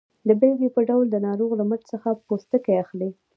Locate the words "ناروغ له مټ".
1.27-1.81